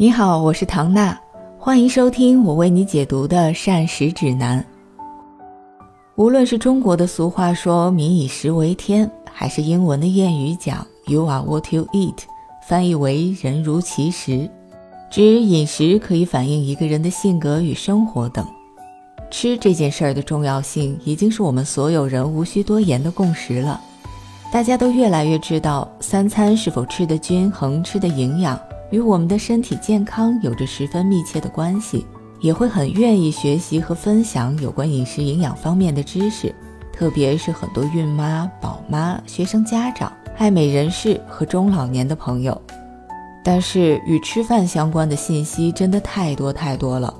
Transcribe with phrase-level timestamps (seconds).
[0.00, 1.20] 你好，我是唐娜，
[1.58, 4.64] 欢迎收听我为你解读的膳食指南。
[6.14, 12.14] 无论是中国的俗话说“民以食为天”，还是英文的谚语讲 “You are what you eat”，
[12.66, 14.50] 翻译为“人如其食”，
[15.12, 18.46] 指饮食可以反映一个人的性格与生活等。
[19.30, 23.78] 吃这件事儿的重要性，已经是我们所有人无需多言的共识了。
[24.50, 28.58] 大家都越来越知道，三餐是否吃得均衡、吃的营养，
[28.90, 32.04] 与我们的身体健康有着十分密切的关系，
[32.40, 36.54] 也会很愿意学习和分享有关饮食营养方面的知识。
[36.92, 42.60] 特别是很多孕妈、宝妈、学生家长、爱美人士和中老年的朋友。
[43.42, 47.14] 但是与吃饭相关的信息真的太多太多了。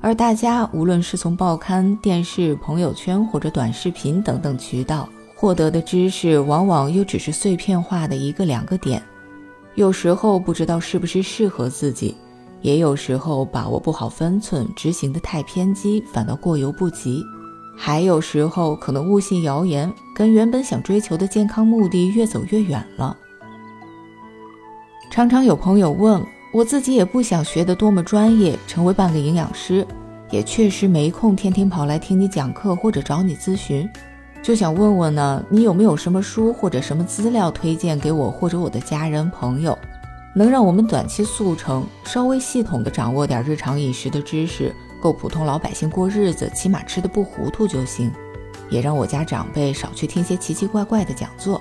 [0.00, 9.02] 而大家无论是从报刊、电视、朋友圈或者短视频等等渠道获得的知识，往往又只是碎片化的一个两个点，
[9.74, 12.16] 有时候不知道是不是适合自己，
[12.62, 17.24] 也有时候把握不好分寸，执行的太偏激，反倒过犹不及，
[17.76, 23.16] 还有时候可能误信谣言，跟原本想追求的健康目的越走越远了。
[25.10, 26.24] 常常有朋友问。
[26.54, 29.84] 我自己也不想学得多么专业，成为半个营养师，
[30.30, 33.90] 也确实没空天天跑来听你讲课或者找你咨询，
[34.44, 39.76] 就想问问呢，你有没有什么书或者什么资料推荐给我或者我的家人朋友，
[40.34, 48.12] 能让我们短期速成，稍微系统的掌握点日常饮食的知识，够普通老百姓过日子，起码吃的不糊涂就行，
[48.68, 51.58] 也让我家长辈少去听些奇奇怪怪的讲座。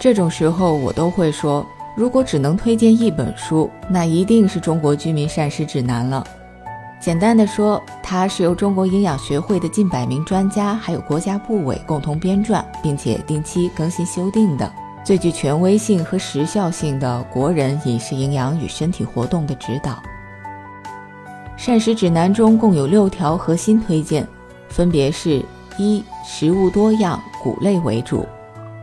[0.00, 1.64] 这种时候我都会说。
[1.96, 6.24] 如果只能推荐一本书，那一定是《中国居民膳食指南》了。
[7.00, 14.70] 简单的说，它是由中国营养学会的近百名专家，还有国家部委共同编撰，并且定期更新修订的
[15.02, 19.98] 最具权威性和时效性的国人饮食营养与身体活动的指导。
[21.56, 24.28] 膳食指南中共有六条核心推荐，
[24.68, 25.42] 分别是：
[25.78, 28.26] 一、食物多样，谷类为主；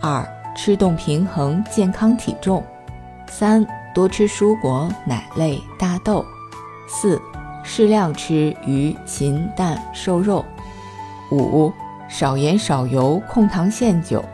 [0.00, 0.26] 二、
[0.56, 2.64] 吃动平衡，健康体重。
[3.28, 6.24] 三多吃蔬果、奶类、大豆。
[6.88, 7.20] 四
[7.62, 10.44] 适量吃鱼、禽、蛋、瘦肉。
[11.30, 11.72] 五
[12.08, 14.24] 少盐少油，控糖限酒。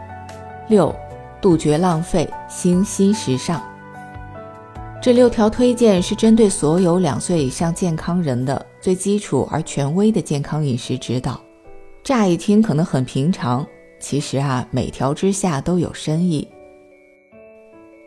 [0.68, 0.94] 六
[1.40, 3.62] 杜绝浪费，兴新时尚。
[5.02, 11.38] 这六条推荐是针对所有两岁以上健康人的最基础而权威的健康饮食指导。
[12.02, 13.66] 乍一听可能很平常，
[13.98, 16.48] 其实啊，每条之下都有深意。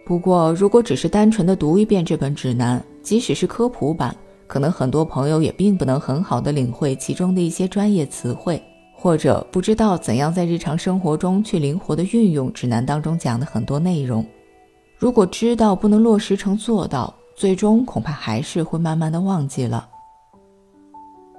[0.05, 4.15] 不过，如果只是单纯的读一遍这本指南，即使是科普版，
[4.47, 8.61] 可能很多朋友也并不能很好的领会其中的一些专业词汇，
[8.95, 14.25] 或者不知道怎样在日常生活中去灵活的运用指南当中讲的很多内容。
[14.97, 19.87] 如果知道不能落实成做到，最终恐怕还是会慢慢的忘记了。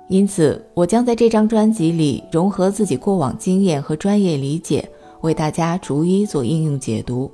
[0.08, 4.88] 因此，我将在这张专辑里融合自己过往经验和专业理解，
[5.22, 7.30] 为大家逐一做应用解读。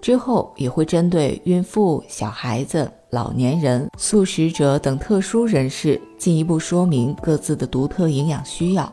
[0.00, 8.90] 之后也会针对孕妇、小孩子、老年人、素食者等特殊人士进一步说明各自的独特营养需要，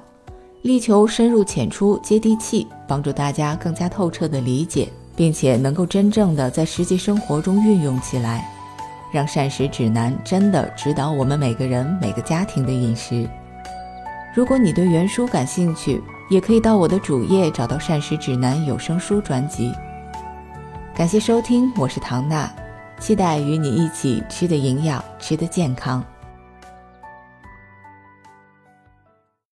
[0.63, 8.45] 力求深入浅出、接地气，帮助大家更加透彻的理解，并且能够真正的在实际生活中运用起来，
[9.13, 13.25] 让膳食指南真的指导我们每个人、每个家庭的饮食。
[14.35, 19.71] 如果你对原书感兴趣，也可以到我的主页找到膳食指南有声书专辑。
[20.97, 22.51] 感谢收听，我是唐娜，
[22.99, 26.03] 期待与你一起吃的营养，吃的健康。